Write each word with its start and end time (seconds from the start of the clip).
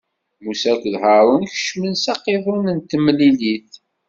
Musa 0.43 0.69
akked 0.73 0.95
Haṛun 1.03 1.43
kecmen 1.53 1.93
s 2.03 2.05
aqiḍun 2.13 2.65
n 2.77 2.79
temlilit. 2.89 3.71